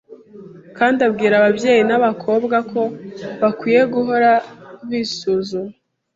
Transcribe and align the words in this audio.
kandi 0.77 0.99
abwira 1.07 1.33
ababyeyi 1.37 1.81
n’abakobwa 1.85 2.57
ko 2.71 2.81
bakwiye 3.41 3.81
guhora 3.93 4.31
bisuzuma 4.89 5.73